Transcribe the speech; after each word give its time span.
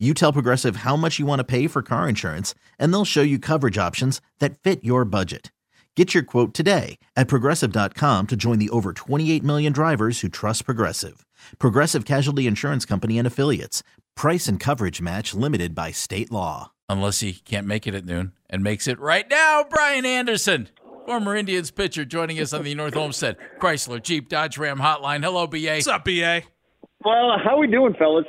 You 0.00 0.12
tell 0.12 0.32
Progressive 0.32 0.76
how 0.76 0.96
much 0.96 1.20
you 1.20 1.24
want 1.26 1.38
to 1.38 1.44
pay 1.44 1.68
for 1.68 1.80
car 1.80 2.08
insurance, 2.08 2.52
and 2.80 2.92
they'll 2.92 3.04
show 3.04 3.22
you 3.22 3.38
coverage 3.38 3.78
options 3.78 4.20
that 4.40 4.58
fit 4.58 4.82
your 4.82 5.04
budget. 5.04 5.52
Get 5.94 6.12
your 6.12 6.24
quote 6.24 6.52
today 6.52 6.98
at 7.14 7.28
progressive.com 7.28 8.26
to 8.26 8.34
join 8.36 8.58
the 8.58 8.70
over 8.70 8.92
28 8.92 9.44
million 9.44 9.72
drivers 9.72 10.20
who 10.20 10.28
trust 10.28 10.64
Progressive. 10.64 11.24
Progressive 11.60 12.04
Casualty 12.04 12.48
Insurance 12.48 12.84
Company 12.84 13.18
and 13.18 13.26
Affiliates. 13.26 13.84
Price 14.16 14.48
and 14.48 14.58
coverage 14.58 15.00
match 15.00 15.32
limited 15.32 15.76
by 15.76 15.92
state 15.92 16.32
law. 16.32 16.72
Unless 16.88 17.20
he 17.20 17.34
can't 17.34 17.66
make 17.66 17.86
it 17.86 17.94
at 17.94 18.04
noon 18.04 18.32
and 18.50 18.64
makes 18.64 18.88
it 18.88 18.98
right 18.98 19.30
now, 19.30 19.64
Brian 19.70 20.04
Anderson, 20.04 20.70
former 21.06 21.36
Indians 21.36 21.70
pitcher, 21.70 22.04
joining 22.04 22.40
us 22.40 22.52
on 22.52 22.64
the 22.64 22.74
North 22.74 22.96
Olmsted 22.96 23.36
Chrysler 23.60 24.02
Jeep 24.02 24.28
Dodge 24.28 24.58
Ram 24.58 24.80
Hotline. 24.80 25.22
Hello, 25.22 25.46
BA. 25.46 25.74
What's 25.74 25.86
up, 25.86 26.04
BA? 26.04 26.42
Well, 27.04 27.38
how 27.44 27.58
we 27.58 27.68
doing, 27.68 27.94
fellas? 27.96 28.26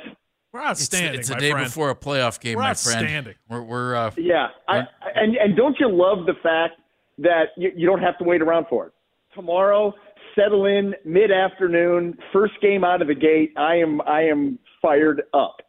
We're 0.56 0.70
It's, 0.70 0.80
outstanding. 0.82 1.20
it's 1.20 1.28
the 1.28 1.34
my 1.34 1.40
day 1.40 1.50
friend. 1.50 1.66
before 1.66 1.90
a 1.90 1.94
playoff 1.94 2.40
game, 2.40 2.56
We're 2.56 2.62
my 2.62 2.74
friend. 2.74 3.34
We're, 3.48 3.62
we're 3.62 3.94
uh, 3.94 4.10
Yeah, 4.16 4.48
I, 4.68 4.84
and 5.14 5.36
and 5.36 5.54
don't 5.54 5.76
you 5.78 5.88
love 5.90 6.24
the 6.24 6.34
fact 6.42 6.80
that 7.18 7.48
you, 7.58 7.72
you 7.76 7.86
don't 7.86 8.00
have 8.00 8.16
to 8.18 8.24
wait 8.24 8.40
around 8.40 8.66
for 8.70 8.86
it? 8.86 8.92
Tomorrow, 9.34 9.92
settle 10.34 10.64
in 10.64 10.94
mid 11.04 11.30
afternoon, 11.30 12.16
first 12.32 12.54
game 12.62 12.84
out 12.84 13.02
of 13.02 13.08
the 13.08 13.14
gate. 13.14 13.52
I 13.58 13.76
am 13.76 14.00
I 14.02 14.22
am 14.22 14.58
fired 14.80 15.22
up. 15.34 15.60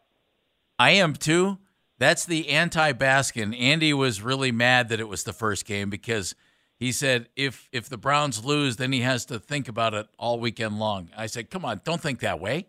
I 0.78 0.92
am 0.92 1.12
too. 1.12 1.58
That's 1.98 2.24
the 2.24 2.48
anti 2.48 2.92
Baskin. 2.94 3.58
Andy 3.60 3.92
was 3.92 4.22
really 4.22 4.52
mad 4.52 4.88
that 4.88 5.00
it 5.00 5.08
was 5.08 5.24
the 5.24 5.34
first 5.34 5.66
game 5.66 5.90
because 5.90 6.34
he 6.76 6.92
said 6.92 7.28
if 7.36 7.68
if 7.72 7.90
the 7.90 7.98
Browns 7.98 8.42
lose, 8.42 8.76
then 8.76 8.92
he 8.92 9.00
has 9.00 9.26
to 9.26 9.38
think 9.38 9.68
about 9.68 9.92
it 9.92 10.06
all 10.18 10.40
weekend 10.40 10.78
long. 10.78 11.10
I 11.14 11.26
said, 11.26 11.50
come 11.50 11.66
on, 11.66 11.82
don't 11.84 12.00
think 12.00 12.20
that 12.20 12.40
way. 12.40 12.68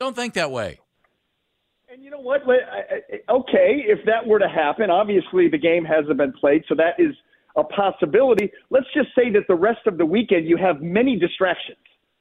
Don't 0.00 0.16
think 0.16 0.34
that 0.34 0.50
way. 0.50 0.80
And 1.92 2.04
you 2.04 2.10
know 2.10 2.20
what? 2.20 2.42
Okay, 2.42 3.82
if 3.84 3.98
that 4.06 4.24
were 4.24 4.38
to 4.38 4.48
happen, 4.48 4.90
obviously 4.90 5.48
the 5.48 5.58
game 5.58 5.84
hasn't 5.84 6.18
been 6.18 6.32
played, 6.32 6.62
so 6.68 6.76
that 6.76 6.94
is 7.02 7.16
a 7.56 7.64
possibility. 7.64 8.52
Let's 8.70 8.86
just 8.94 9.08
say 9.16 9.32
that 9.32 9.48
the 9.48 9.56
rest 9.56 9.80
of 9.86 9.98
the 9.98 10.06
weekend 10.06 10.46
you 10.46 10.56
have 10.56 10.80
many 10.80 11.18
distractions 11.18 11.78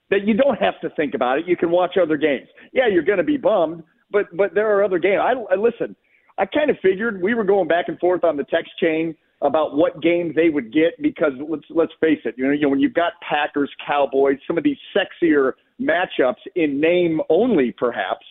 that 0.09 0.25
you 0.25 0.33
don't 0.33 0.59
have 0.59 0.81
to 0.81 0.89
think 0.95 1.13
about 1.13 1.37
it. 1.37 1.47
You 1.47 1.55
can 1.55 1.69
watch 1.69 1.97
other 2.01 2.17
games. 2.17 2.47
Yeah, 2.73 2.87
you're 2.91 3.03
going 3.03 3.19
to 3.19 3.23
be 3.23 3.37
bummed, 3.37 3.83
but 4.09 4.35
but 4.35 4.55
there 4.55 4.75
are 4.75 4.83
other 4.83 4.97
games. 4.97 5.21
I, 5.21 5.33
I 5.53 5.55
listen. 5.55 5.95
I 6.39 6.47
kind 6.47 6.71
of 6.71 6.77
figured 6.81 7.21
we 7.21 7.35
were 7.35 7.43
going 7.43 7.67
back 7.67 7.89
and 7.89 7.99
forth 7.99 8.23
on 8.23 8.37
the 8.37 8.45
text 8.45 8.71
chain 8.79 9.15
about 9.43 9.75
what 9.75 10.01
game 10.01 10.33
they 10.35 10.49
would 10.49 10.73
get 10.73 10.99
because 10.99 11.33
let's 11.47 11.65
let's 11.69 11.93
face 12.01 12.21
it, 12.25 12.33
you 12.39 12.47
know, 12.47 12.53
you 12.53 12.61
know 12.61 12.69
when 12.69 12.79
you've 12.79 12.95
got 12.95 13.13
Packers, 13.21 13.69
Cowboys, 13.85 14.39
some 14.47 14.57
of 14.57 14.63
these 14.63 14.77
sexier 14.97 15.51
matchups 15.79 16.41
in 16.55 16.81
name 16.81 17.21
only, 17.29 17.71
perhaps 17.77 18.25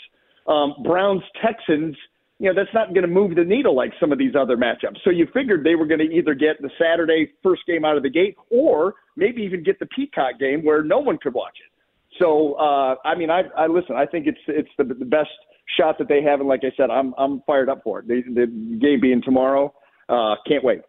um, 0.49 0.75
Browns 0.83 1.23
Texans, 1.45 1.97
you 2.39 2.49
know, 2.49 2.55
that's 2.55 2.73
not 2.73 2.89
going 2.89 3.03
to 3.03 3.09
move 3.09 3.35
the 3.35 3.45
needle 3.45 3.75
like 3.75 3.93
some 4.01 4.13
of 4.13 4.19
these 4.19 4.35
other 4.39 4.57
matchups. 4.57 4.99
So 5.05 5.11
you 5.11 5.27
figured 5.35 5.65
they 5.65 5.75
were 5.75 5.87
going 5.87 6.01
to 6.01 6.13
either 6.13 6.35
get 6.35 6.61
the 6.61 6.71
Saturday 6.81 7.33
first 7.43 7.63
game 7.67 7.85
out 7.85 7.97
of 7.97 8.03
the 8.03 8.11
gate 8.11 8.37
or 8.51 8.95
maybe 9.17 9.43
even 9.43 9.63
get 9.63 9.79
the 9.79 9.87
Peacock 9.87 10.39
game 10.39 10.65
where 10.65 10.83
no 10.83 10.99
one 10.99 11.19
could 11.19 11.35
watch 11.35 11.57
it. 11.65 11.73
So 12.19 12.55
uh, 12.55 12.97
I 13.05 13.15
mean, 13.15 13.31
I, 13.31 13.43
I 13.57 13.67
listen. 13.67 13.95
I 13.95 14.07
think 14.07 14.27
it's 14.27 14.39
it's 14.49 14.71
the, 14.77 14.85
the 14.85 15.05
best 15.05 15.31
shot 15.77 15.99
that 15.99 16.09
they 16.09 16.23
have, 16.23 16.41
and 16.41 16.49
like 16.49 16.63
I 16.65 16.75
said, 16.77 16.91
I'm 16.91 17.15
I'm 17.17 17.43
fired 17.47 17.69
up 17.69 17.83
for 17.85 18.01
it. 18.01 18.09
The, 18.09 18.23
the 18.23 18.47
game 18.81 19.01
being 19.01 19.23
tomorrow, 19.23 19.73
uh, 20.09 20.35
can't 20.47 20.65
wait. 20.65 20.81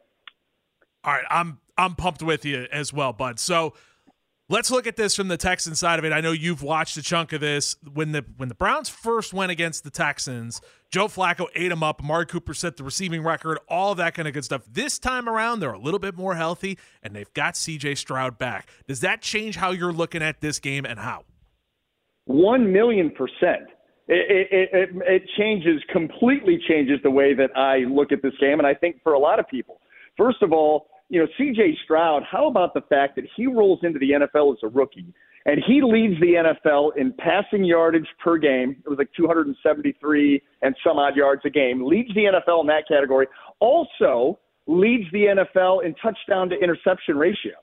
All 1.03 1.13
right, 1.13 1.25
I'm 1.29 1.59
I'm 1.77 1.95
pumped 1.95 2.23
with 2.23 2.45
you 2.45 2.67
as 2.71 2.91
well, 2.93 3.13
bud. 3.13 3.39
So 3.39 3.73
let's 4.49 4.69
look 4.71 4.87
at 4.87 4.97
this 4.97 5.15
from 5.15 5.29
the 5.29 5.37
Texan 5.37 5.75
side 5.75 5.99
of 5.99 6.05
it. 6.05 6.11
I 6.11 6.19
know 6.19 6.31
you've 6.31 6.61
watched 6.61 6.97
a 6.97 7.01
chunk 7.01 7.31
of 7.31 7.39
this. 7.39 7.77
When 7.93 8.11
the 8.11 8.25
when 8.35 8.49
the 8.49 8.55
Browns 8.55 8.89
first 8.89 9.33
went 9.33 9.51
against 9.51 9.83
the 9.83 9.89
Texans, 9.89 10.59
Joe 10.91 11.07
Flacco 11.07 11.45
ate 11.55 11.69
them 11.69 11.83
up. 11.83 12.01
Amari 12.01 12.25
Cooper 12.25 12.53
set 12.53 12.75
the 12.75 12.83
receiving 12.83 13.23
record, 13.23 13.59
all 13.69 13.95
that 13.95 14.15
kind 14.15 14.27
of 14.27 14.33
good 14.33 14.43
stuff. 14.43 14.63
This 14.69 14.99
time 14.99 15.29
around, 15.29 15.61
they're 15.61 15.71
a 15.71 15.79
little 15.79 15.99
bit 15.99 16.17
more 16.17 16.35
healthy, 16.35 16.77
and 17.01 17.15
they've 17.15 17.33
got 17.33 17.53
CJ 17.53 17.97
Stroud 17.97 18.37
back. 18.37 18.67
Does 18.87 18.99
that 19.01 19.21
change 19.21 19.55
how 19.55 19.71
you're 19.71 19.93
looking 19.93 20.21
at 20.21 20.41
this 20.41 20.59
game 20.59 20.85
and 20.85 20.99
how? 20.99 21.23
One 22.25 22.73
million 22.73 23.11
percent. 23.11 23.69
It, 24.11 24.49
it, 24.51 24.69
it, 24.73 24.89
it 25.07 25.29
changes 25.37 25.83
completely 25.93 26.59
changes 26.67 26.97
the 27.03 27.11
way 27.11 27.35
that 27.35 27.55
I 27.55 27.79
look 27.87 28.11
at 28.11 28.23
this 28.23 28.33
game, 28.41 28.57
and 28.57 28.65
I 28.65 28.73
think 28.73 29.03
for 29.03 29.13
a 29.13 29.19
lot 29.19 29.39
of 29.39 29.47
people. 29.47 29.79
First 30.17 30.41
of 30.41 30.51
all, 30.51 30.88
you 31.09 31.19
know, 31.19 31.27
C.J. 31.37 31.77
Stroud. 31.83 32.23
How 32.29 32.47
about 32.47 32.73
the 32.73 32.81
fact 32.81 33.15
that 33.15 33.25
he 33.35 33.47
rolls 33.47 33.79
into 33.83 33.99
the 33.99 34.11
NFL 34.11 34.53
as 34.53 34.59
a 34.63 34.67
rookie, 34.67 35.13
and 35.45 35.61
he 35.65 35.81
leads 35.83 36.19
the 36.19 36.33
NFL 36.35 36.91
in 36.97 37.13
passing 37.13 37.63
yardage 37.63 38.07
per 38.23 38.37
game. 38.37 38.77
It 38.85 38.89
was 38.89 38.97
like 38.97 39.09
273 39.17 40.41
and 40.61 40.75
some 40.85 40.97
odd 40.97 41.15
yards 41.15 41.41
a 41.45 41.49
game. 41.49 41.83
Leads 41.85 42.13
the 42.13 42.25
NFL 42.25 42.61
in 42.61 42.67
that 42.67 42.83
category. 42.87 43.27
Also 43.59 44.39
leads 44.67 45.09
the 45.11 45.25
NFL 45.25 45.83
in 45.83 45.95
touchdown 45.95 46.49
to 46.49 46.55
interception 46.55 47.17
ratio. 47.17 47.53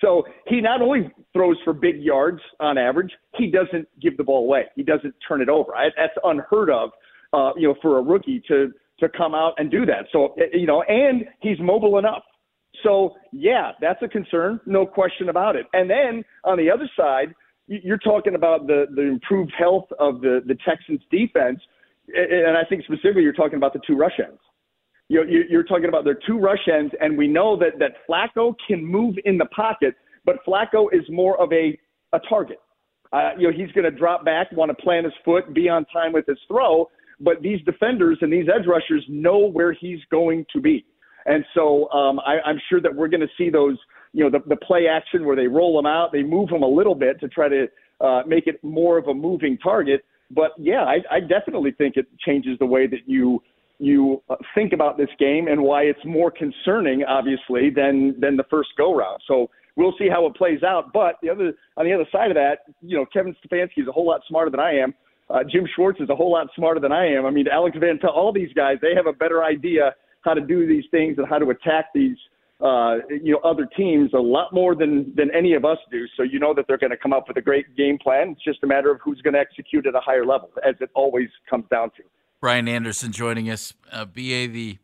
So 0.00 0.24
he 0.46 0.60
not 0.60 0.82
only 0.82 1.10
throws 1.32 1.56
for 1.64 1.72
big 1.72 2.00
yards 2.00 2.40
on 2.58 2.78
average, 2.78 3.12
he 3.36 3.50
doesn't 3.50 3.88
give 4.00 4.16
the 4.16 4.24
ball 4.24 4.44
away. 4.44 4.64
He 4.74 4.82
doesn't 4.82 5.14
turn 5.26 5.40
it 5.42 5.48
over. 5.48 5.74
I, 5.74 5.88
that's 5.96 6.14
unheard 6.24 6.70
of, 6.70 6.90
uh, 7.32 7.52
you 7.56 7.68
know, 7.68 7.74
for 7.80 7.98
a 7.98 8.02
rookie 8.02 8.42
to 8.48 8.72
to 8.98 9.08
come 9.08 9.34
out 9.34 9.54
and 9.56 9.70
do 9.70 9.86
that. 9.86 10.06
So 10.12 10.34
you 10.52 10.66
know, 10.66 10.82
and 10.82 11.24
he's 11.40 11.58
mobile 11.58 11.98
enough. 11.98 12.22
So 12.82 13.16
yeah, 13.32 13.72
that's 13.80 14.02
a 14.02 14.08
concern, 14.08 14.60
no 14.66 14.86
question 14.86 15.28
about 15.28 15.56
it. 15.56 15.66
And 15.74 15.88
then 15.90 16.24
on 16.44 16.58
the 16.58 16.70
other 16.70 16.88
side, 16.96 17.34
you- 17.66 17.80
you're 17.84 17.98
talking 17.98 18.34
about 18.34 18.66
the 18.66 18.86
the 18.94 19.02
improved 19.02 19.52
health 19.58 19.88
of 19.98 20.20
the 20.20 20.42
the 20.46 20.56
Texans 20.66 21.02
defense, 21.10 21.60
and 22.14 22.56
I 22.56 22.64
think 22.64 22.84
specifically 22.84 23.22
you're 23.22 23.32
talking 23.32 23.56
about 23.56 23.72
the 23.72 23.80
two 23.86 23.96
rush 23.96 24.18
ends 24.20 24.40
you're, 25.10 25.26
you're 25.28 25.64
talking 25.64 25.86
about 25.88 26.04
their 26.04 26.18
two 26.26 26.38
rush 26.38 26.68
ends, 26.72 26.94
and 27.00 27.18
we 27.18 27.28
know 27.28 27.56
that 27.58 27.78
that 27.80 27.94
Flacco 28.08 28.54
can 28.66 28.84
move 28.84 29.16
in 29.24 29.38
the 29.38 29.46
pocket, 29.46 29.94
but 30.24 30.36
Flacco 30.46 30.86
is 30.92 31.02
more 31.10 31.40
of 31.40 31.52
a 31.52 31.78
a 32.12 32.20
target. 32.28 32.58
Uh, 33.12 33.30
you 33.38 33.48
know, 33.50 33.52
he's 33.56 33.72
going 33.72 33.84
to 33.84 33.90
drop 33.90 34.24
back, 34.24 34.50
want 34.52 34.70
to 34.70 34.74
plant 34.82 35.04
his 35.04 35.14
foot, 35.24 35.52
be 35.54 35.68
on 35.68 35.84
time 35.86 36.12
with 36.12 36.26
his 36.26 36.38
throw, 36.48 36.88
but 37.20 37.42
these 37.42 37.60
defenders 37.64 38.18
and 38.20 38.32
these 38.32 38.46
edge 38.48 38.66
rushers 38.66 39.04
know 39.08 39.38
where 39.38 39.72
he's 39.72 39.98
going 40.10 40.46
to 40.52 40.60
be, 40.60 40.84
and 41.30 41.44
so 41.54 41.90
um, 41.90 42.20
I, 42.20 42.38
I'm 42.44 42.60
sure 42.68 42.80
that 42.80 42.94
we're 42.94 43.08
going 43.08 43.20
to 43.20 43.34
see 43.38 43.50
those. 43.50 43.76
You 44.12 44.24
know, 44.24 44.30
the, 44.30 44.40
the 44.48 44.56
play 44.56 44.88
action 44.88 45.24
where 45.24 45.36
they 45.36 45.46
roll 45.46 45.78
him 45.78 45.86
out, 45.86 46.10
they 46.10 46.24
move 46.24 46.50
him 46.50 46.62
a 46.62 46.68
little 46.68 46.96
bit 46.96 47.20
to 47.20 47.28
try 47.28 47.48
to 47.48 47.68
uh, 48.00 48.22
make 48.26 48.48
it 48.48 48.62
more 48.64 48.98
of 48.98 49.06
a 49.06 49.14
moving 49.14 49.56
target. 49.58 50.04
But 50.32 50.50
yeah, 50.58 50.82
I, 50.84 50.96
I 51.10 51.20
definitely 51.20 51.72
think 51.72 51.96
it 51.96 52.06
changes 52.26 52.58
the 52.58 52.66
way 52.66 52.86
that 52.88 53.00
you 53.06 53.42
you 53.78 54.22
uh, 54.28 54.36
think 54.54 54.72
about 54.72 54.98
this 54.98 55.08
game 55.18 55.48
and 55.48 55.62
why 55.62 55.82
it's 55.82 56.04
more 56.04 56.30
concerning, 56.30 57.04
obviously, 57.04 57.70
than 57.70 58.18
than 58.20 58.36
the 58.36 58.44
first 58.50 58.70
go 58.76 58.94
round. 58.94 59.20
So 59.26 59.48
we'll 59.76 59.94
see 59.98 60.08
how 60.08 60.26
it 60.26 60.34
plays 60.34 60.62
out. 60.62 60.92
But 60.92 61.16
the 61.22 61.30
other 61.30 61.52
on 61.76 61.84
the 61.86 61.92
other 61.92 62.06
side 62.12 62.30
of 62.30 62.34
that, 62.34 62.64
you 62.82 62.96
know, 62.96 63.06
Kevin 63.12 63.34
Stefanski 63.44 63.78
is 63.78 63.88
a 63.88 63.92
whole 63.92 64.06
lot 64.06 64.22
smarter 64.28 64.50
than 64.50 64.60
I 64.60 64.72
am. 64.72 64.94
Uh, 65.28 65.44
Jim 65.48 65.64
Schwartz 65.76 66.00
is 66.00 66.10
a 66.10 66.16
whole 66.16 66.32
lot 66.32 66.48
smarter 66.56 66.80
than 66.80 66.90
I 66.90 67.06
am. 67.06 67.24
I 67.24 67.30
mean, 67.30 67.46
Alex 67.46 67.76
Van 67.78 67.98
Pelt, 67.98 68.14
all 68.14 68.32
these 68.32 68.52
guys, 68.54 68.78
they 68.82 68.94
have 68.96 69.06
a 69.06 69.12
better 69.12 69.44
idea 69.44 69.94
how 70.22 70.34
to 70.34 70.40
do 70.40 70.66
these 70.66 70.84
things 70.90 71.18
and 71.18 71.26
how 71.26 71.38
to 71.38 71.50
attack 71.50 71.86
these 71.94 72.16
uh, 72.60 72.96
you 73.08 73.32
know 73.32 73.40
other 73.42 73.66
teams 73.76 74.10
a 74.12 74.18
lot 74.18 74.52
more 74.52 74.74
than 74.74 75.12
than 75.16 75.30
any 75.34 75.54
of 75.54 75.64
us 75.64 75.78
do. 75.90 76.06
So 76.16 76.22
you 76.22 76.38
know 76.38 76.52
that 76.54 76.66
they're 76.68 76.78
going 76.78 76.90
to 76.90 76.96
come 76.96 77.12
up 77.12 77.28
with 77.28 77.36
a 77.38 77.42
great 77.42 77.74
game 77.76 77.98
plan. 77.98 78.30
It's 78.30 78.44
just 78.44 78.62
a 78.62 78.66
matter 78.66 78.90
of 78.90 79.00
who's 79.02 79.20
going 79.22 79.34
to 79.34 79.40
execute 79.40 79.86
at 79.86 79.94
a 79.94 80.00
higher 80.00 80.26
level, 80.26 80.50
as 80.66 80.74
it 80.80 80.90
always 80.94 81.28
comes 81.48 81.64
down 81.70 81.90
to. 81.96 82.02
Brian 82.40 82.68
Anderson 82.68 83.12
joining 83.12 83.50
us. 83.50 83.74
Uh, 83.90 84.04
BA, 84.04 84.48
the 84.48 84.78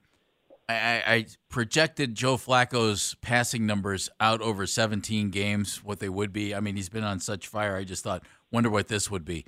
I, 0.69 0.75
I 0.75 1.03
I 1.15 1.27
projected 1.49 2.15
Joe 2.15 2.37
Flacco's 2.37 3.15
passing 3.21 3.67
numbers 3.67 4.09
out 4.21 4.41
over 4.41 4.67
17 4.67 5.31
games, 5.31 5.85
what 5.85 6.01
they 6.01 6.09
would 6.09 6.33
be. 6.33 6.55
I 6.55 6.61
mean, 6.61 6.77
he's 6.77 6.89
been 6.89 7.05
on 7.05 7.21
such 7.21 7.47
fire. 7.47 7.77
I 7.77 7.85
just 7.85 8.05
thought, 8.05 8.25
wonder 8.51 8.71
what 8.71 8.89
this 8.89 9.11
would 9.11 9.25
be. 9.25 9.45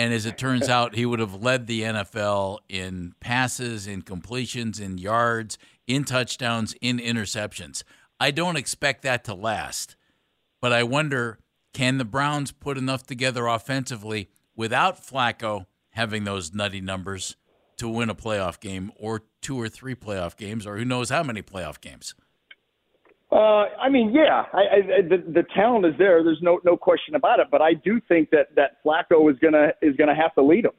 And 0.00 0.14
as 0.14 0.24
it 0.24 0.38
turns 0.38 0.66
out, 0.70 0.94
he 0.94 1.04
would 1.04 1.20
have 1.20 1.42
led 1.42 1.66
the 1.66 1.82
NFL 1.82 2.60
in 2.70 3.12
passes, 3.20 3.86
in 3.86 4.00
completions, 4.00 4.80
in 4.80 4.96
yards, 4.96 5.58
in 5.86 6.04
touchdowns, 6.04 6.74
in 6.80 6.96
interceptions. 6.98 7.82
I 8.18 8.30
don't 8.30 8.56
expect 8.56 9.02
that 9.02 9.24
to 9.24 9.34
last, 9.34 9.96
but 10.62 10.72
I 10.72 10.84
wonder 10.84 11.38
can 11.74 11.98
the 11.98 12.06
Browns 12.06 12.50
put 12.50 12.78
enough 12.78 13.06
together 13.06 13.46
offensively 13.46 14.30
without 14.56 15.04
Flacco 15.04 15.66
having 15.90 16.24
those 16.24 16.54
nutty 16.54 16.80
numbers 16.80 17.36
to 17.76 17.86
win 17.86 18.08
a 18.08 18.14
playoff 18.14 18.58
game 18.58 18.92
or 18.96 19.24
two 19.42 19.60
or 19.60 19.68
three 19.68 19.94
playoff 19.94 20.34
games 20.34 20.66
or 20.66 20.78
who 20.78 20.84
knows 20.84 21.10
how 21.10 21.22
many 21.22 21.42
playoff 21.42 21.78
games. 21.78 22.14
Uh, 23.32 23.66
I 23.80 23.88
mean, 23.88 24.12
yeah, 24.12 24.44
I, 24.52 24.58
I, 24.58 25.02
the 25.08 25.18
the 25.32 25.44
talent 25.54 25.86
is 25.86 25.94
there. 25.98 26.24
There's 26.24 26.42
no 26.42 26.60
no 26.64 26.76
question 26.76 27.14
about 27.14 27.38
it. 27.38 27.46
But 27.50 27.62
I 27.62 27.74
do 27.74 28.00
think 28.08 28.30
that 28.30 28.54
that 28.56 28.82
Flacco 28.84 29.30
is 29.30 29.38
gonna 29.38 29.68
is 29.82 29.94
gonna 29.96 30.16
have 30.16 30.34
to 30.34 30.42
lead 30.42 30.64
them. 30.64 30.72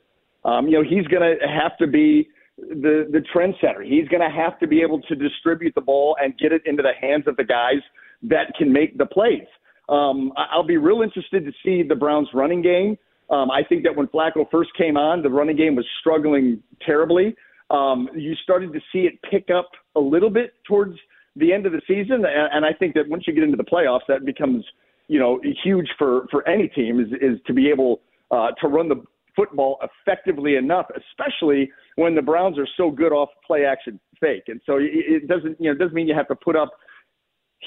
Um, 0.43 0.67
you 0.67 0.73
know, 0.73 0.83
he's 0.83 1.07
gonna 1.07 1.35
have 1.47 1.77
to 1.77 1.87
be 1.87 2.27
the 2.57 3.07
the 3.09 3.23
trendsetter. 3.33 3.85
He's 3.85 4.07
gonna 4.09 4.29
have 4.29 4.59
to 4.59 4.67
be 4.67 4.81
able 4.81 5.01
to 5.03 5.15
distribute 5.15 5.73
the 5.75 5.81
ball 5.81 6.17
and 6.21 6.37
get 6.37 6.51
it 6.51 6.61
into 6.65 6.83
the 6.83 6.93
hands 6.99 7.23
of 7.25 7.37
the 7.37 7.45
guys 7.45 7.81
that 8.23 8.53
can 8.57 8.71
make 8.71 8.97
the 8.97 9.05
plays. 9.05 9.47
Um, 9.87 10.33
I'll 10.37 10.63
be 10.63 10.77
real 10.77 11.01
interested 11.01 11.45
to 11.45 11.51
see 11.63 11.87
the 11.87 11.95
Browns' 11.95 12.27
running 12.33 12.61
game. 12.61 12.97
Um, 13.29 13.49
I 13.49 13.63
think 13.63 13.83
that 13.83 13.95
when 13.95 14.07
Flacco 14.07 14.49
first 14.51 14.71
came 14.77 14.97
on, 14.97 15.23
the 15.23 15.29
running 15.29 15.55
game 15.55 15.75
was 15.75 15.85
struggling 16.01 16.61
terribly. 16.85 17.33
Um, 17.69 18.09
you 18.13 18.35
started 18.43 18.73
to 18.73 18.79
see 18.91 19.07
it 19.07 19.13
pick 19.29 19.49
up 19.49 19.69
a 19.95 19.99
little 19.99 20.29
bit 20.29 20.53
towards 20.67 20.97
the 21.35 21.53
end 21.53 21.65
of 21.65 21.71
the 21.71 21.81
season, 21.87 22.25
and, 22.25 22.49
and 22.51 22.65
I 22.65 22.73
think 22.73 22.93
that 22.95 23.07
once 23.07 23.23
you 23.25 23.33
get 23.33 23.43
into 23.43 23.57
the 23.57 23.63
playoffs, 23.63 24.01
that 24.07 24.25
becomes 24.25 24.65
you 25.07 25.19
know 25.19 25.39
huge 25.63 25.89
for 25.97 26.27
for 26.31 26.47
any 26.47 26.67
team 26.67 26.99
is 26.99 27.07
is 27.21 27.39
to 27.47 27.53
be 27.53 27.69
able 27.69 28.01
uh, 28.31 28.51
to 28.61 28.67
run 28.67 28.89
the 28.89 29.03
football 29.35 29.79
effectively 29.81 30.55
enough, 30.55 30.87
especially 30.95 31.71
when 31.95 32.15
the 32.15 32.21
Browns 32.21 32.57
are 32.57 32.67
so 32.77 32.91
good 32.91 33.11
off 33.11 33.29
play 33.45 33.65
action 33.65 33.99
fake. 34.19 34.43
And 34.47 34.61
so 34.65 34.77
it 34.79 35.27
doesn't 35.27 35.59
you 35.59 35.71
know 35.71 35.77
doesn't 35.77 35.93
mean 35.93 36.07
you 36.07 36.15
have 36.15 36.27
to 36.27 36.35
put 36.35 36.55
up 36.55 36.69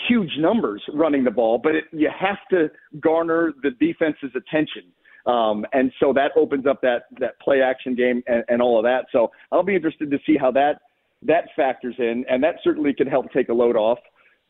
huge 0.09 0.31
numbers 0.39 0.83
running 0.93 1.25
the 1.25 1.31
ball, 1.31 1.59
but 1.59 1.75
it, 1.75 1.85
you 1.93 2.11
have 2.19 2.39
to 2.51 2.69
garner 3.01 3.53
the 3.63 3.71
defense's 3.71 4.31
attention. 4.35 4.83
Um, 5.27 5.65
and 5.73 5.91
so 6.01 6.13
that 6.13 6.33
opens 6.37 6.67
up 6.67 6.83
that 6.83 7.05
that 7.21 7.41
play 7.41 7.63
action 7.63 7.95
game 7.95 8.23
and, 8.27 8.45
and 8.49 8.61
all 8.61 8.79
of 8.79 8.85
that. 8.85 9.07
So 9.13 9.31
I'll 9.53 9.63
be 9.63 9.75
interested 9.75 10.11
to 10.11 10.19
see 10.27 10.37
how 10.37 10.51
that 10.53 10.81
that 11.25 11.45
factors 11.57 11.95
in, 11.99 12.25
and 12.29 12.43
that 12.43 12.57
certainly 12.63 12.95
can 12.95 13.07
help 13.07 13.31
take 13.33 13.49
a 13.49 13.53
load 13.55 13.77
off. 13.77 13.99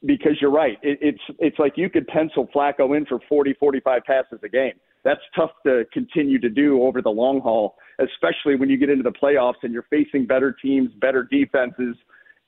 Because 0.07 0.33
you're 0.41 0.51
right, 0.51 0.77
it, 0.83 0.99
it's 1.01 1.21
it's 1.39 1.59
like 1.59 1.75
you 1.77 1.89
could 1.89 2.07
pencil 2.09 2.47
Flacco 2.55 2.95
in 2.97 3.07
for 3.07 3.21
40, 3.29 3.55
45 3.55 4.03
passes 4.05 4.39
a 4.43 4.49
game. 4.49 4.75
That's 5.03 5.21
tough 5.35 5.51
to 5.67 5.85
continue 5.93 6.39
to 6.41 6.51
do 6.51 6.83
over 6.83 7.01
the 7.01 7.11
long 7.11 7.41
haul, 7.41 7.77
especially 7.99 8.57
when 8.57 8.69
you 8.69 8.77
get 8.77 8.91
into 8.91 9.03
the 9.03 9.13
playoffs 9.13 9.63
and 9.63 9.73
you're 9.73 9.87
facing 9.89 10.27
better 10.27 10.55
teams, 10.61 10.91
better 11.01 11.27
defenses. 11.31 11.97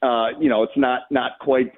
Uh, 0.02 0.28
you 0.38 0.50
know, 0.50 0.62
it's 0.62 0.76
not 0.76 1.02
not 1.10 1.32
quite 1.40 1.72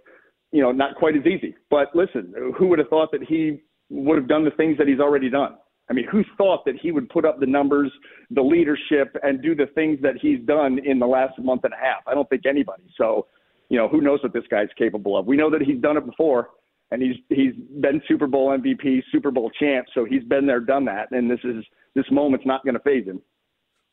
you 0.51 0.63
know 0.63 0.73
not 0.73 0.97
quite 0.97 1.17
as 1.17 1.27
easy. 1.27 1.55
But 1.71 1.95
listen, 1.95 2.35
who 2.57 2.67
would 2.69 2.81
have 2.81 2.89
thought 2.89 3.13
that 3.13 3.23
he 3.23 3.63
would 3.91 4.19
have 4.19 4.29
done 4.29 4.45
the 4.45 4.51
things 4.53 4.79
that 4.79 4.89
he's 4.89 5.01
already 5.01 5.31
done? 5.31 5.57
I 5.91 5.95
mean, 5.95 6.07
who 6.11 6.23
thought 6.37 6.65
that 6.67 6.75
he 6.81 6.93
would 6.93 7.09
put 7.09 7.25
up 7.25 7.41
the 7.41 7.47
numbers, 7.47 7.91
the 8.31 8.43
leadership, 8.43 9.17
and 9.23 9.43
do 9.43 9.55
the 9.55 9.67
things 9.75 9.99
that 10.03 10.15
he's 10.21 10.41
done 10.47 10.79
in 10.85 10.99
the 10.99 11.07
last 11.07 11.39
month 11.39 11.65
and 11.65 11.73
a 11.73 11.77
half? 11.77 12.03
I 12.07 12.15
don't 12.15 12.29
think 12.29 12.45
anybody. 12.47 12.85
So, 12.97 13.27
you 13.69 13.79
know, 13.79 13.89
who 13.89 14.01
knows 14.01 14.23
what 14.23 14.33
this 14.33 14.45
guy's 14.51 14.69
capable 14.77 15.17
of? 15.17 15.27
We 15.27 15.37
know 15.37 15.51
that 15.51 15.63
he's 15.63 15.81
done 15.81 15.97
it 15.97 16.05
before, 16.05 16.51
and 16.91 17.03
he's 17.03 17.17
he's 17.29 17.55
been 17.81 18.03
Super 18.07 18.27
Bowl 18.27 18.57
MVP, 18.57 19.03
Super 19.11 19.31
Bowl 19.31 19.51
champ. 19.59 19.87
So 19.95 20.05
he's 20.05 20.25
been 20.25 20.47
there, 20.47 20.61
done 20.61 20.85
that, 20.87 21.11
and 21.11 21.31
this 21.31 21.41
is 21.45 21.65
this 21.95 22.07
moment's 22.11 22.47
not 22.47 22.65
going 22.65 22.75
to 22.75 22.81
faze 22.81 23.07
him. 23.07 23.23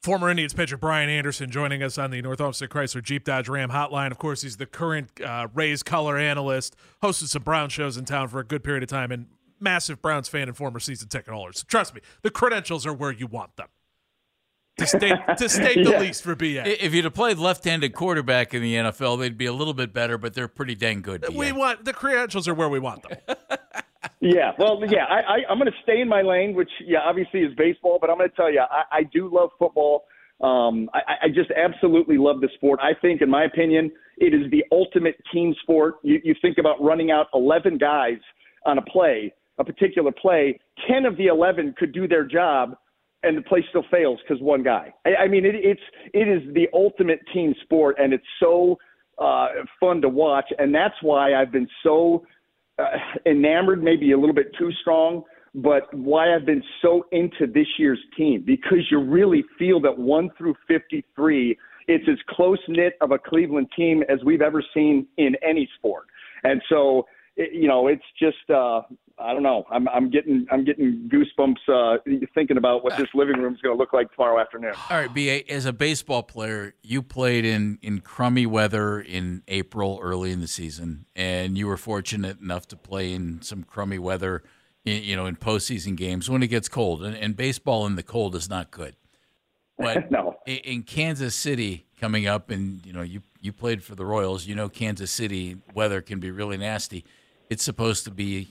Former 0.03 0.30
Indians 0.30 0.53
pitcher 0.53 0.77
Brian 0.77 1.09
Anderson 1.09 1.50
joining 1.50 1.81
us 1.81 1.98
on 1.98 2.12
the 2.12 2.21
North 2.21 2.39
Olmsted 2.39 2.69
Chrysler 2.69 3.01
Jeep 3.01 3.24
Dodge 3.24 3.50
Ram 3.50 3.69
hotline. 3.69 4.12
Of 4.12 4.19
course, 4.19 4.44
he's 4.44 4.57
the 4.57 4.68
current 4.68 5.19
uh, 5.19 5.48
Rays 5.53 5.81
color 5.81 6.15
analyst, 6.15 6.75
hosted 7.01 7.30
some 7.30 7.41
Brown 7.41 7.69
shows 7.69 7.98
in 7.98 8.06
town 8.06 8.27
for 8.27 8.39
a 8.39 8.44
good 8.44 8.63
period 8.63 8.83
of 8.83 8.89
time, 8.89 9.12
and 9.12 9.25
massive 9.60 10.02
Browns 10.02 10.28
fan 10.28 10.48
and 10.48 10.56
former 10.56 10.80
season 10.80 11.07
ticket 11.07 11.34
holder. 11.34 11.54
So 11.54 11.63
trust 11.68 11.94
me, 11.96 12.02
the 12.22 12.30
credentials 12.30 12.86
are 12.86 12.94
where 12.94 13.12
you 13.12 13.28
want 13.28 13.56
them. 13.56 13.68
To 14.78 14.86
state, 14.86 15.16
to 15.38 15.48
state 15.48 15.78
yeah. 15.86 15.92
the 15.92 16.00
least 16.00 16.22
for 16.22 16.36
BA. 16.36 16.84
If 16.84 16.94
you'd 16.94 17.06
have 17.06 17.13
played 17.13 17.38
left-handed 17.38 17.94
quarterback 17.94 18.54
in 18.54 18.62
the 18.62 18.75
NFL, 18.75 19.19
they'd 19.19 19.38
be 19.38 19.46
a 19.46 19.54
little 19.54 19.74
bit 19.74 19.94
better, 19.94 20.18
but 20.18 20.34
they're 20.34 20.50
pretty 20.50 20.75
dang 20.75 21.02
good. 21.02 21.22
BA. 21.22 21.31
We 21.31 21.54
want 21.54 21.86
the 21.86 21.94
credentials 21.94 22.48
are 22.50 22.54
where 22.54 22.68
we 22.68 22.80
want 22.80 23.04
them. 23.04 23.18
yeah, 24.19 24.52
well, 24.60 24.81
yeah, 24.90 25.06
I, 25.06 25.19
I, 25.19 25.38
I'm 25.50 25.60
going 25.60 25.72
to 25.72 25.78
stay 25.84 26.01
in 26.01 26.10
my 26.10 26.22
lane, 26.22 26.56
which 26.56 26.69
yeah, 26.86 27.00
obviously 27.00 27.42
is 27.42 27.54
baseball. 27.56 28.00
But 28.01 28.10
I'm 28.10 28.18
going 28.18 28.30
to 28.30 28.36
tell 28.36 28.51
you, 28.51 28.63
I, 28.69 28.98
I 28.98 29.04
do 29.04 29.34
love 29.34 29.51
football. 29.58 30.08
Um, 30.42 30.90
I, 30.94 31.00
I 31.24 31.28
just 31.30 31.51
absolutely 31.51 32.18
love 32.18 32.42
the 32.42 32.50
sport. 32.56 32.81
I 32.84 32.92
think, 33.00 33.22
in 33.22 33.30
my 33.30 33.46
opinion, 33.46 33.90
it 34.18 34.34
is 34.34 34.51
the 34.51 34.66
ultimate 34.74 35.16
team 35.31 35.56
sport. 35.62 35.96
You, 36.04 36.19
you 36.22 36.36
think 36.42 36.58
about 36.58 36.84
running 36.84 37.12
out 37.12 37.28
11 37.34 37.78
guys 37.78 38.18
on 38.66 38.78
a 38.78 38.81
play 38.81 39.34
a 39.57 39.63
particular 39.63 40.12
play, 40.12 40.60
10 40.88 41.06
of 41.06 41.18
the 41.18 41.28
11 41.28 41.75
could 41.78 41.94
do 41.94 42.07
their 42.07 42.25
job 42.25 42.75
and 43.25 43.38
the 43.38 43.42
play 43.42 43.66
still 43.69 43.84
fails 43.92 44.19
because 44.22 44.42
one 44.42 44.63
guy. 44.63 44.94
I, 45.06 45.24
I 45.24 45.28
mean, 45.28 45.46
it, 45.46 45.56
it's 45.56 45.81
it 46.13 46.28
is 46.28 46.42
the 46.54 46.68
ultimate 46.74 47.19
team 47.34 47.54
sport, 47.63 47.98
and 48.00 48.13
it's 48.13 48.25
so 48.40 48.78
uh, 49.18 49.48
fun 49.80 50.02
to 50.02 50.10
watch, 50.10 50.46
and 50.60 50.74
that's 50.74 50.96
why 51.02 51.34
I've 51.34 51.52
been 51.52 51.68
so 51.84 52.24
uh, 52.78 52.86
enamored, 53.25 53.84
maybe 53.84 54.12
a 54.12 54.18
little 54.18 54.36
bit 54.36 54.52
too 54.57 54.69
strong, 54.81 55.24
but 55.56 55.92
why 55.94 56.36
I've 56.36 56.46
been 56.46 56.63
so 56.81 57.06
into 57.12 57.48
this 57.51 57.68
year's 57.80 58.00
team 58.16 58.44
because 58.46 58.80
you 58.92 59.01
really 59.01 59.44
feel 59.58 59.80
that 59.81 59.98
one 59.98 60.30
through 60.38 60.56
53, 60.68 61.58
it's 61.88 62.04
as 62.08 62.18
close 62.30 62.60
knit 62.68 62.94
of 63.01 63.12
a 63.12 63.18
Cleveland 63.18 63.68
team 63.75 64.04
as 64.08 64.19
we've 64.24 64.42
ever 64.42 64.63
seen 64.74 65.08
in 65.18 65.36
any 65.48 65.68
sport, 65.78 66.06
and 66.44 66.62
so. 66.69 67.06
It, 67.38 67.54
you 67.54 67.68
know, 67.68 67.88
it's 67.88 68.04
just 68.20 68.50
uh, 68.50 68.82
I 69.18 69.34
don't 69.34 69.44
know. 69.44 69.66
I'm 69.72 69.88
I'm 69.88 70.10
getting 70.10 70.46
I'm 70.52 70.66
getting 70.66 71.10
goosebumps 71.12 71.70
uh, 71.70 71.98
thinking 72.34 72.58
about 72.58 72.84
what 72.84 72.98
this 72.98 73.08
living 73.14 73.38
room 73.38 73.54
is 73.54 73.62
going 73.62 73.76
to 73.76 73.80
look 73.80 73.94
like 73.94 74.12
tomorrow 74.14 74.40
afternoon. 74.40 74.74
All 74.90 74.98
right, 74.98 75.14
ba 75.14 75.50
as 75.50 75.66
a 75.66 75.72
baseball 75.72 76.24
player, 76.24 76.74
you 76.82 77.02
played 77.02 77.46
in 77.46 77.80
in 77.82 78.02
crummy 78.02 78.46
weather 78.46 79.00
in 79.00 79.44
April 79.48 80.00
early 80.02 80.32
in 80.32 80.42
the 80.42 80.48
season, 80.48 81.06
and 81.16 81.58
you 81.58 81.68
were 81.68 81.78
fortunate 81.78 82.42
enough 82.42 82.68
to 82.68 82.76
play 82.76 83.14
in 83.14 83.42
some 83.42 83.64
crummy 83.64 84.00
weather, 84.00 84.44
in, 84.84 85.04
you 85.04 85.16
know, 85.16 85.26
in 85.28 85.38
postseason 85.38 85.96
games 85.96 86.30
when 86.30 86.44
it 86.44 86.48
gets 86.48 86.68
cold. 86.68 87.02
And, 87.04 87.16
and 87.16 87.38
baseball 87.38 87.86
in 87.86 87.96
the 87.96 88.04
cold 88.04 88.36
is 88.36 88.50
not 88.50 88.70
good. 88.70 88.98
But 89.78 90.12
no. 90.12 90.36
in, 90.46 90.58
in 90.58 90.84
Kansas 90.84 91.36
City 91.36 91.86
coming 92.02 92.28
up, 92.28 92.50
and 92.50 92.86
you 92.86 92.92
know, 92.92 93.02
you 93.02 93.22
you 93.40 93.54
played 93.54 93.82
for 93.82 93.96
the 93.96 94.06
Royals. 94.06 94.46
You 94.46 94.56
know, 94.56 94.68
Kansas 94.68 95.10
City 95.10 95.56
weather 95.74 96.02
can 96.02 96.20
be 96.20 96.32
really 96.32 96.58
nasty. 96.58 97.06
It's 97.50 97.63
supposed 97.63 98.03
to 98.06 98.12
be 98.12 98.50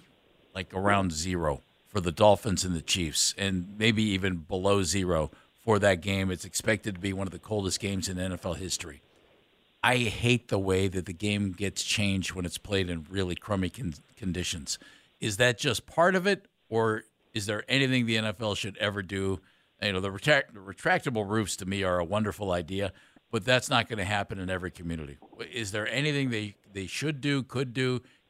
like 0.54 0.72
around 0.72 1.12
zero 1.12 1.62
for 1.88 2.00
the 2.00 2.12
Dolphins 2.12 2.64
and 2.64 2.74
the 2.74 2.82
Chiefs, 2.82 3.34
and 3.36 3.74
maybe 3.78 4.02
even 4.02 4.36
below 4.36 4.82
zero 4.82 5.30
for 5.64 5.78
that 5.78 6.00
game. 6.00 6.30
It's 6.30 6.44
expected 6.44 6.94
to 6.96 7.00
be 7.00 7.12
one 7.12 7.26
of 7.26 7.32
the 7.32 7.38
coldest 7.38 7.80
games 7.80 8.08
in 8.08 8.16
NFL 8.16 8.56
history. 8.56 9.00
I 9.82 9.96
hate 9.98 10.48
the 10.48 10.58
way 10.58 10.88
that 10.88 11.06
the 11.06 11.12
game 11.12 11.52
gets 11.52 11.84
changed 11.84 12.32
when 12.32 12.46
it's 12.46 12.58
played 12.58 12.88
in 12.88 13.06
really 13.10 13.34
crummy 13.34 13.68
con- 13.68 13.94
conditions. 14.16 14.78
Is 15.20 15.36
that 15.36 15.58
just 15.58 15.86
part 15.86 16.14
of 16.14 16.26
it, 16.26 16.46
or 16.68 17.04
is 17.34 17.46
there 17.46 17.64
anything 17.68 18.06
the 18.06 18.16
NFL 18.16 18.56
should 18.56 18.76
ever 18.78 19.02
do? 19.02 19.40
You 19.82 19.92
know, 19.92 20.00
the, 20.00 20.10
retract- 20.10 20.54
the 20.54 20.60
retractable 20.60 21.28
roofs 21.28 21.56
to 21.56 21.66
me 21.66 21.82
are 21.82 21.98
a 21.98 22.04
wonderful 22.04 22.52
idea, 22.52 22.92
but 23.30 23.44
that's 23.44 23.68
not 23.68 23.88
going 23.88 23.98
to 23.98 24.04
happen 24.04 24.38
in 24.38 24.48
every 24.48 24.70
community. 24.70 25.18
Is 25.52 25.72
there 25.72 25.86
anything 25.88 26.30
they, 26.30 26.54
they 26.72 26.86
should 26.86 27.20
do, 27.20 27.42
could 27.42 27.74
do, 27.74 28.00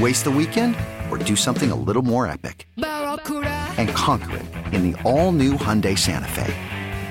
Waste 0.00 0.24
the 0.24 0.30
weekend 0.30 0.74
or 1.08 1.18
do 1.18 1.36
something 1.36 1.70
a 1.70 1.74
little 1.74 2.02
more 2.02 2.26
epic? 2.26 2.66
And 2.76 3.88
conquer 3.90 4.38
it 4.38 4.46
in 4.74 4.90
the 4.90 5.00
all 5.02 5.30
new 5.30 5.52
Hyundai 5.52 5.96
Santa 5.96 6.26
Fe. 6.28 6.52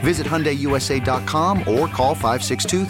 Visit 0.02 0.28
HyundaiUSA.com 0.28 1.60
or 1.60 1.88
call 1.88 2.14
562 2.14 2.86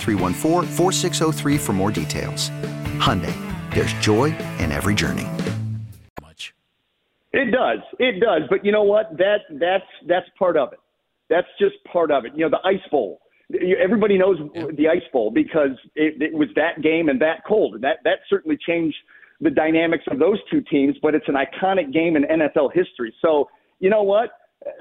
for 1.59 1.73
more 1.73 1.91
details. 1.91 2.49
Hyundai, 2.97 3.35
there's 3.73 3.93
joy 3.93 4.35
in 4.57 4.71
every 4.71 4.95
journey. 4.95 5.27
Much. 6.21 6.55
It 7.31 7.51
does. 7.51 7.79
It 7.99 8.19
does. 8.19 8.41
But 8.49 8.65
you 8.65 8.71
know 8.71 8.83
what? 8.83 9.15
That 9.17 9.41
that's 9.51 9.85
that's 10.07 10.25
part 10.39 10.57
of 10.57 10.73
it. 10.73 10.79
That's 11.29 11.47
just 11.59 11.75
part 11.91 12.09
of 12.09 12.25
it. 12.25 12.31
You 12.35 12.49
know, 12.49 12.57
the 12.57 12.67
Ice 12.67 12.81
Bowl. 12.89 13.19
Everybody 13.79 14.17
knows 14.17 14.37
the 14.55 14.87
Ice 14.87 15.03
Bowl 15.11 15.29
because 15.29 15.77
it, 15.95 16.19
it 16.19 16.33
was 16.33 16.47
that 16.55 16.81
game 16.81 17.09
and 17.09 17.21
that 17.21 17.43
cold, 17.47 17.75
and 17.75 17.83
that 17.83 17.97
that 18.05 18.19
certainly 18.27 18.57
changed 18.65 18.97
the 19.43 19.49
dynamics 19.49 20.05
of 20.09 20.19
those 20.19 20.39
two 20.49 20.61
teams. 20.61 20.95
But 21.01 21.15
it's 21.15 21.27
an 21.27 21.35
iconic 21.35 21.93
game 21.93 22.15
in 22.15 22.23
NFL 22.23 22.73
history. 22.73 23.13
So 23.21 23.49
you 23.79 23.89
know 23.89 24.03
what? 24.03 24.31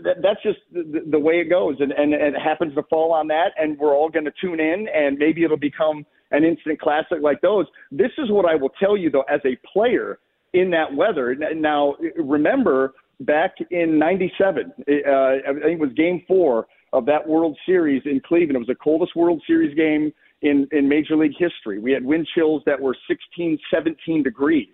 That's 0.04 0.40
just 0.44 0.60
the, 0.72 1.18
way 1.18 1.40
it 1.40 1.50
goes, 1.50 1.74
and, 1.80 1.90
and 1.90 2.14
and 2.14 2.36
it 2.36 2.40
happens 2.40 2.72
to 2.76 2.84
fall 2.84 3.12
on 3.12 3.26
that, 3.28 3.48
and 3.58 3.76
we're 3.78 3.96
all 3.96 4.08
going 4.08 4.24
to 4.24 4.32
tune 4.40 4.60
in, 4.60 4.86
and 4.94 5.18
maybe 5.18 5.42
it'll 5.42 5.56
become 5.56 6.06
an 6.30 6.44
instant 6.44 6.80
classic 6.80 7.18
like 7.20 7.40
those. 7.40 7.66
This 7.90 8.12
is 8.18 8.30
what 8.30 8.46
I 8.46 8.54
will 8.54 8.70
tell 8.80 8.96
you 8.96 9.10
though, 9.10 9.24
as 9.28 9.40
a 9.44 9.58
player 9.72 10.20
in 10.52 10.70
that 10.70 10.94
weather. 10.94 11.34
Now, 11.34 11.96
remember 12.16 12.94
back 13.20 13.54
in 13.72 13.98
'97, 13.98 14.72
uh, 14.78 14.84
I 14.86 15.40
think 15.52 15.64
it 15.64 15.78
was 15.80 15.92
Game 15.96 16.22
Four 16.28 16.66
of 16.92 17.06
that 17.06 17.26
World 17.26 17.56
Series 17.66 18.02
in 18.04 18.20
Cleveland. 18.20 18.56
It 18.56 18.58
was 18.58 18.68
the 18.68 18.74
coldest 18.74 19.16
World 19.16 19.42
Series 19.46 19.74
game 19.76 20.12
in 20.42 20.66
in 20.72 20.88
Major 20.88 21.16
League 21.16 21.36
history. 21.38 21.78
We 21.78 21.92
had 21.92 22.04
wind 22.04 22.26
chills 22.34 22.62
that 22.66 22.80
were 22.80 22.96
16, 23.08 23.58
17 23.72 24.22
degrees 24.22 24.68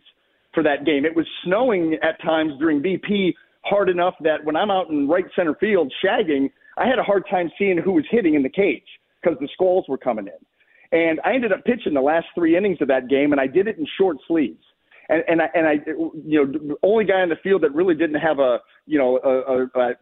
for 0.55 0.63
that 0.63 0.85
game. 0.85 1.05
It 1.05 1.15
was 1.15 1.27
snowing 1.45 1.97
at 2.03 2.21
times 2.23 2.53
during 2.59 2.83
BP 2.83 3.35
hard 3.63 3.89
enough 3.89 4.15
that 4.21 4.45
when 4.45 4.57
I'm 4.57 4.71
out 4.71 4.89
in 4.89 5.09
right 5.09 5.27
center 5.37 5.55
field 5.55 5.93
shagging, 6.05 6.51
I 6.77 6.87
had 6.87 6.99
a 6.99 7.03
hard 7.03 7.25
time 7.31 7.51
seeing 7.59 7.79
who 7.79 7.93
was 7.93 8.05
hitting 8.11 8.35
in 8.35 8.43
the 8.43 8.49
cage 8.49 8.87
because 9.21 9.39
the 9.41 9.49
squalls 9.53 9.85
were 9.89 9.99
coming 9.99 10.27
in. 10.27 10.99
And 10.99 11.21
I 11.25 11.35
ended 11.35 11.53
up 11.53 11.65
pitching 11.65 11.93
the 11.93 12.01
last 12.01 12.27
three 12.35 12.57
innings 12.57 12.79
of 12.81 12.89
that 12.89 13.09
game, 13.09 13.33
and 13.33 13.41
I 13.41 13.47
did 13.47 13.69
it 13.69 13.77
in 13.79 13.87
short 13.99 14.17
sleeves. 14.27 14.63
And 15.11 15.23
and 15.29 15.43
I, 15.43 15.47
and 15.55 15.67
I 15.67 15.73
you 16.25 16.45
know, 16.45 16.53
the 16.53 16.77
only 16.83 17.05
guy 17.05 17.23
in 17.23 17.29
the 17.29 17.37
field 17.43 17.63
that 17.63 17.75
really 17.75 17.95
didn't 17.95 18.21
have 18.21 18.39
a 18.39 18.59
you 18.87 18.99
know 18.99 19.19
a, 19.23 19.79
a, 19.79 19.81
a 19.81 19.95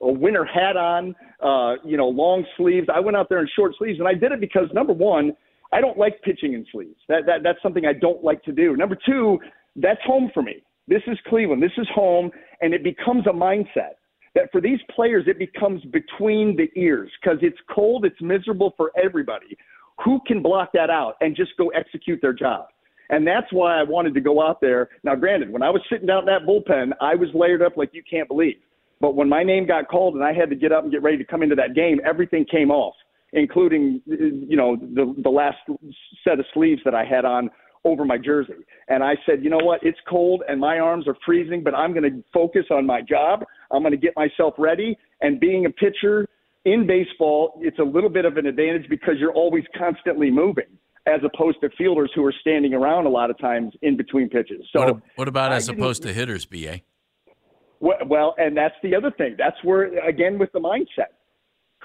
winter 0.00 0.44
hat 0.44 0.76
on, 0.76 1.14
uh, 1.42 1.74
you 1.84 1.96
know, 1.96 2.08
long 2.08 2.44
sleeves. 2.56 2.88
I 2.92 3.00
went 3.00 3.16
out 3.16 3.28
there 3.28 3.40
in 3.40 3.48
short 3.56 3.72
sleeves, 3.78 3.98
and 3.98 4.08
I 4.08 4.14
did 4.14 4.32
it 4.32 4.40
because 4.40 4.68
number 4.72 4.92
one, 4.92 5.32
I 5.72 5.80
don't 5.80 5.98
like 5.98 6.20
pitching 6.22 6.54
in 6.54 6.66
sleeves. 6.72 6.98
That 7.08 7.26
that 7.26 7.42
that's 7.42 7.62
something 7.62 7.86
I 7.86 7.92
don't 7.92 8.22
like 8.24 8.42
to 8.44 8.52
do. 8.52 8.76
Number 8.76 8.96
two, 9.06 9.38
that's 9.76 10.00
home 10.04 10.30
for 10.34 10.42
me. 10.42 10.62
This 10.88 11.02
is 11.06 11.18
Cleveland. 11.28 11.62
This 11.62 11.70
is 11.78 11.86
home, 11.94 12.30
and 12.60 12.74
it 12.74 12.82
becomes 12.82 13.26
a 13.26 13.32
mindset 13.32 13.94
that 14.34 14.50
for 14.52 14.60
these 14.60 14.78
players 14.94 15.24
it 15.26 15.38
becomes 15.38 15.82
between 15.86 16.56
the 16.56 16.68
ears 16.80 17.10
because 17.20 17.38
it's 17.42 17.58
cold, 17.72 18.04
it's 18.04 18.20
miserable 18.20 18.74
for 18.76 18.92
everybody. 19.02 19.56
Who 20.04 20.20
can 20.26 20.42
block 20.42 20.70
that 20.74 20.90
out 20.90 21.16
and 21.20 21.36
just 21.36 21.50
go 21.58 21.68
execute 21.68 22.20
their 22.22 22.32
job? 22.32 22.66
And 23.10 23.26
that's 23.26 23.52
why 23.52 23.78
I 23.78 23.82
wanted 23.82 24.14
to 24.14 24.20
go 24.20 24.40
out 24.40 24.60
there. 24.60 24.88
Now, 25.02 25.16
granted, 25.16 25.50
when 25.50 25.62
I 25.62 25.70
was 25.70 25.82
sitting 25.90 26.06
down 26.06 26.20
in 26.20 26.26
that 26.26 26.46
bullpen, 26.46 26.92
I 27.00 27.16
was 27.16 27.28
layered 27.34 27.60
up 27.60 27.76
like 27.76 27.90
you 27.92 28.02
can't 28.08 28.28
believe. 28.28 28.56
But 29.00 29.16
when 29.16 29.28
my 29.28 29.42
name 29.42 29.66
got 29.66 29.88
called 29.88 30.14
and 30.14 30.22
I 30.22 30.32
had 30.32 30.50
to 30.50 30.56
get 30.56 30.72
up 30.72 30.82
and 30.82 30.92
get 30.92 31.02
ready 31.02 31.16
to 31.16 31.24
come 31.24 31.42
into 31.42 31.54
that 31.56 31.74
game, 31.74 32.00
everything 32.04 32.44
came 32.50 32.70
off, 32.70 32.94
including 33.32 34.02
you 34.06 34.56
know 34.56 34.76
the 34.76 35.14
the 35.22 35.30
last 35.30 35.58
set 36.22 36.38
of 36.38 36.46
sleeves 36.52 36.82
that 36.84 36.94
I 36.94 37.04
had 37.04 37.24
on 37.24 37.50
over 37.84 38.04
my 38.04 38.18
jersey. 38.18 38.52
And 38.88 39.02
I 39.02 39.14
said, 39.24 39.42
you 39.42 39.50
know 39.50 39.58
what? 39.58 39.80
It's 39.82 39.98
cold 40.08 40.42
and 40.48 40.60
my 40.60 40.78
arms 40.78 41.08
are 41.08 41.16
freezing, 41.24 41.62
but 41.62 41.74
I'm 41.74 41.92
going 41.92 42.02
to 42.02 42.22
focus 42.32 42.66
on 42.70 42.84
my 42.84 43.00
job. 43.00 43.44
I'm 43.70 43.82
going 43.82 43.92
to 43.92 43.98
get 43.98 44.12
myself 44.16 44.54
ready. 44.58 44.98
And 45.22 45.40
being 45.40 45.66
a 45.66 45.70
pitcher 45.70 46.28
in 46.64 46.86
baseball, 46.86 47.58
it's 47.62 47.78
a 47.78 47.82
little 47.82 48.10
bit 48.10 48.26
of 48.26 48.36
an 48.36 48.46
advantage 48.46 48.88
because 48.90 49.14
you're 49.18 49.32
always 49.32 49.64
constantly 49.78 50.30
moving. 50.30 50.66
As 51.06 51.20
opposed 51.24 51.62
to 51.62 51.70
fielders 51.78 52.12
who 52.14 52.22
are 52.26 52.34
standing 52.42 52.74
around 52.74 53.06
a 53.06 53.08
lot 53.08 53.30
of 53.30 53.38
times 53.38 53.72
in 53.80 53.96
between 53.96 54.28
pitches. 54.28 54.66
So 54.70 54.84
what, 54.84 55.02
what 55.16 55.28
about 55.28 55.50
I 55.50 55.56
as 55.56 55.66
opposed 55.70 56.02
to 56.02 56.12
hitters, 56.12 56.44
BA? 56.44 56.82
Well, 57.80 58.34
and 58.38 58.56
that's 58.56 58.74
the 58.82 58.94
other 58.94 59.10
thing. 59.10 59.36
That's 59.38 59.56
where, 59.64 60.06
again, 60.06 60.38
with 60.38 60.52
the 60.52 60.60
mindset. 60.60 61.14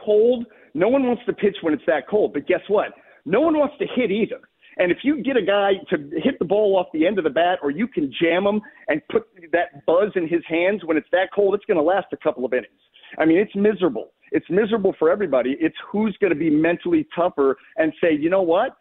Cold, 0.03 0.45
no 0.73 0.89
one 0.89 1.07
wants 1.07 1.23
to 1.25 1.33
pitch 1.33 1.55
when 1.61 1.73
it's 1.73 1.83
that 1.87 2.07
cold. 2.09 2.33
But 2.33 2.47
guess 2.47 2.59
what? 2.67 2.87
No 3.25 3.39
one 3.41 3.57
wants 3.57 3.75
to 3.79 3.85
hit 3.95 4.11
either. 4.11 4.41
And 4.77 4.91
if 4.91 4.97
you 5.03 5.23
get 5.23 5.37
a 5.37 5.41
guy 5.41 5.73
to 5.89 5.97
hit 6.21 6.37
the 6.37 6.45
ball 6.45 6.77
off 6.77 6.87
the 6.93 7.07
end 7.07 7.17
of 7.17 7.23
the 7.23 7.29
bat, 7.29 7.59
or 7.63 7.71
you 7.71 7.87
can 7.87 8.11
jam 8.21 8.45
him 8.45 8.61
and 8.89 9.01
put 9.09 9.23
that 9.53 9.85
buzz 9.85 10.11
in 10.15 10.27
his 10.27 10.41
hands 10.49 10.81
when 10.83 10.97
it's 10.97 11.07
that 11.13 11.29
cold, 11.33 11.55
it's 11.55 11.63
going 11.63 11.77
to 11.77 11.83
last 11.83 12.07
a 12.11 12.17
couple 12.17 12.43
of 12.43 12.51
innings. 12.51 12.73
I 13.17 13.23
mean, 13.23 13.37
it's 13.37 13.55
miserable. 13.55 14.11
It's 14.31 14.49
miserable 14.49 14.93
for 14.99 15.09
everybody. 15.09 15.55
It's 15.61 15.77
who's 15.89 16.17
going 16.19 16.33
to 16.33 16.39
be 16.39 16.49
mentally 16.49 17.07
tougher 17.15 17.55
and 17.77 17.93
say, 18.01 18.13
you 18.13 18.29
know 18.29 18.41
what? 18.41 18.75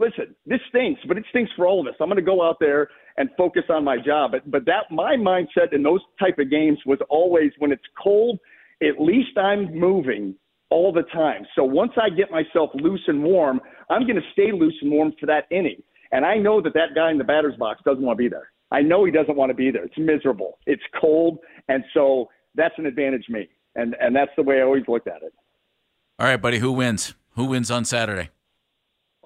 listen, 0.00 0.34
this 0.46 0.60
stinks, 0.70 1.00
but 1.06 1.18
it 1.18 1.24
stinks 1.28 1.52
for 1.54 1.66
all 1.66 1.80
of 1.80 1.86
us. 1.86 1.94
I'm 2.00 2.08
going 2.08 2.16
to 2.16 2.22
go 2.22 2.42
out 2.42 2.56
there 2.58 2.88
and 3.16 3.28
focus 3.36 3.64
on 3.68 3.84
my 3.84 3.96
job. 3.98 4.32
But, 4.32 4.50
but 4.50 4.64
that 4.66 4.90
my 4.90 5.16
mindset 5.16 5.72
in 5.72 5.82
those 5.82 6.00
type 6.18 6.38
of 6.38 6.50
games 6.50 6.78
was 6.86 6.98
always 7.08 7.52
when 7.58 7.72
it's 7.72 7.82
cold, 8.02 8.38
at 8.82 9.00
least 9.00 9.36
I'm 9.36 9.74
moving 9.74 10.34
all 10.70 10.92
the 10.92 11.02
time. 11.12 11.44
So 11.54 11.64
once 11.64 11.92
I 12.00 12.08
get 12.10 12.30
myself 12.30 12.70
loose 12.74 13.02
and 13.08 13.22
warm, 13.22 13.60
I'm 13.88 14.02
going 14.02 14.16
to 14.16 14.32
stay 14.32 14.52
loose 14.52 14.76
and 14.82 14.90
warm 14.90 15.12
for 15.18 15.26
that 15.26 15.46
inning. 15.50 15.82
And 16.12 16.24
I 16.24 16.36
know 16.36 16.60
that 16.62 16.74
that 16.74 16.94
guy 16.94 17.10
in 17.10 17.18
the 17.18 17.24
batter's 17.24 17.56
box 17.56 17.80
doesn't 17.84 18.02
want 18.02 18.16
to 18.16 18.22
be 18.22 18.28
there. 18.28 18.50
I 18.72 18.82
know 18.82 19.04
he 19.04 19.10
doesn't 19.10 19.36
want 19.36 19.50
to 19.50 19.54
be 19.54 19.70
there. 19.70 19.84
It's 19.84 19.98
miserable. 19.98 20.58
It's 20.66 20.82
cold, 21.00 21.38
and 21.68 21.82
so 21.92 22.28
that's 22.54 22.74
an 22.78 22.86
advantage 22.86 23.24
me. 23.28 23.48
And 23.74 23.96
and 24.00 24.14
that's 24.14 24.30
the 24.36 24.42
way 24.42 24.58
I 24.58 24.62
always 24.62 24.84
looked 24.86 25.08
at 25.08 25.22
it. 25.22 25.32
All 26.18 26.26
right, 26.26 26.40
buddy. 26.40 26.58
Who 26.58 26.72
wins? 26.72 27.14
Who 27.34 27.46
wins 27.46 27.70
on 27.70 27.84
Saturday? 27.84 28.30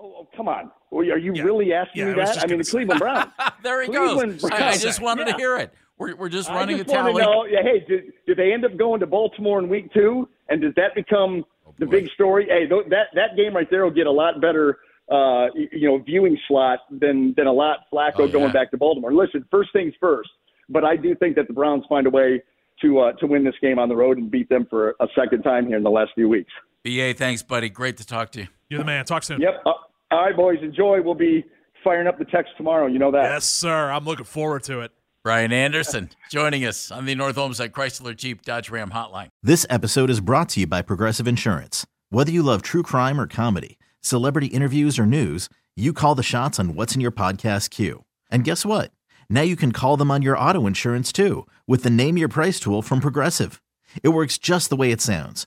Oh, 0.04 0.14
oh, 0.20 0.28
come 0.36 0.48
on. 0.48 0.70
Are 0.92 1.02
you 1.02 1.32
Yeah. 1.34 1.42
really 1.42 1.72
asking 1.72 2.02
Yeah, 2.02 2.08
me 2.08 2.14
that? 2.16 2.26
just 2.34 2.44
I 2.44 2.46
mean, 2.46 2.58
the 2.58 2.64
Cleveland 2.64 3.00
Browns. 3.00 3.30
there 3.62 3.80
he 3.82 3.88
Cleveland 3.88 4.40
goes. 4.40 4.50
I, 4.50 4.68
I 4.70 4.76
just 4.76 5.00
wanted 5.00 5.26
Yeah. 5.26 5.32
to 5.32 5.38
hear 5.38 5.56
it. 5.58 5.72
We're, 5.96 6.14
we're 6.16 6.28
just 6.28 6.50
I 6.50 6.56
running 6.56 6.76
just 6.78 6.90
a 6.90 6.92
want 6.92 7.16
to 7.16 7.22
tally. 7.22 7.22
know, 7.22 7.44
yeah, 7.46 7.62
hey, 7.62 7.84
did, 7.88 8.12
did 8.26 8.36
they 8.36 8.52
end 8.52 8.64
up 8.64 8.76
going 8.76 9.00
to 9.00 9.06
Baltimore 9.06 9.58
in 9.60 9.68
week 9.68 9.92
two? 9.94 10.28
And 10.48 10.60
does 10.60 10.74
that 10.76 10.94
become 10.94 11.44
the 11.78 11.86
big 11.86 12.10
story? 12.10 12.46
Hey, 12.48 12.66
th- 12.66 12.86
that 12.90 13.06
that 13.14 13.36
game 13.36 13.54
right 13.56 13.70
there 13.70 13.84
will 13.84 13.90
get 13.92 14.06
a 14.06 14.10
lot 14.12 14.40
better, 14.40 14.78
uh, 15.10 15.46
you 15.54 15.88
know, 15.88 15.98
viewing 15.98 16.36
slot 16.48 16.80
than 16.90 17.32
than 17.36 17.46
a 17.46 17.52
lot 17.52 17.86
Flacco 17.92 18.20
Oh, 18.20 18.28
going 18.28 18.52
back 18.52 18.70
to 18.72 18.76
Baltimore. 18.76 19.12
Listen, 19.14 19.44
first 19.50 19.72
things 19.72 19.94
first. 20.00 20.28
But 20.68 20.84
I 20.84 20.96
do 20.96 21.14
think 21.14 21.36
that 21.36 21.46
the 21.46 21.52
Browns 21.54 21.84
find 21.88 22.06
a 22.06 22.10
way 22.10 22.42
to 22.82 22.98
uh, 22.98 23.12
to 23.12 23.26
win 23.26 23.44
this 23.44 23.54
game 23.62 23.78
on 23.78 23.88
the 23.88 23.96
road 23.96 24.18
and 24.18 24.30
beat 24.30 24.48
them 24.50 24.66
for 24.68 24.96
a 25.00 25.06
second 25.16 25.42
time 25.42 25.66
here 25.68 25.76
in 25.76 25.82
the 25.84 25.90
last 25.90 26.10
few 26.14 26.28
weeks. 26.28 26.52
BA, 26.82 27.14
thanks, 27.14 27.42
buddy. 27.42 27.68
Great 27.70 27.96
to 27.98 28.06
talk 28.06 28.30
to 28.32 28.40
you. 28.40 28.48
You're 28.68 28.80
the 28.80 28.84
man. 28.84 29.04
Talk 29.04 29.22
soon. 29.22 29.40
Yep. 29.40 29.62
Uh, 29.64 29.72
all 30.14 30.24
right, 30.24 30.36
boys. 30.36 30.58
Enjoy. 30.62 31.02
We'll 31.02 31.14
be 31.14 31.44
firing 31.82 32.06
up 32.06 32.18
the 32.18 32.24
text 32.24 32.52
tomorrow. 32.56 32.86
You 32.86 32.98
know 32.98 33.10
that. 33.10 33.24
Yes, 33.24 33.44
sir. 33.46 33.90
I'm 33.90 34.04
looking 34.04 34.24
forward 34.24 34.62
to 34.64 34.80
it. 34.80 34.92
Brian 35.22 35.52
Anderson 35.52 36.10
joining 36.30 36.64
us 36.64 36.90
on 36.90 37.06
the 37.06 37.14
North 37.14 37.38
Olmsted 37.38 37.72
Chrysler 37.72 38.14
Jeep 38.14 38.42
Dodge 38.42 38.70
Ram 38.70 38.90
Hotline. 38.90 39.28
This 39.42 39.66
episode 39.70 40.10
is 40.10 40.20
brought 40.20 40.50
to 40.50 40.60
you 40.60 40.66
by 40.66 40.82
Progressive 40.82 41.26
Insurance. 41.26 41.86
Whether 42.10 42.30
you 42.30 42.42
love 42.42 42.62
true 42.62 42.82
crime 42.82 43.18
or 43.20 43.26
comedy, 43.26 43.78
celebrity 44.00 44.48
interviews 44.48 44.98
or 44.98 45.06
news, 45.06 45.48
you 45.74 45.92
call 45.92 46.14
the 46.14 46.22
shots 46.22 46.60
on 46.60 46.74
what's 46.74 46.94
in 46.94 47.00
your 47.00 47.10
podcast 47.10 47.70
queue. 47.70 48.04
And 48.30 48.44
guess 48.44 48.64
what? 48.64 48.92
Now 49.30 49.40
you 49.40 49.56
can 49.56 49.72
call 49.72 49.96
them 49.96 50.10
on 50.10 50.22
your 50.22 50.38
auto 50.38 50.66
insurance 50.66 51.10
too 51.10 51.46
with 51.66 51.82
the 51.82 51.90
Name 51.90 52.18
Your 52.18 52.28
Price 52.28 52.60
tool 52.60 52.82
from 52.82 53.00
Progressive. 53.00 53.60
It 54.02 54.10
works 54.10 54.38
just 54.38 54.70
the 54.70 54.76
way 54.76 54.92
it 54.92 55.00
sounds. 55.00 55.46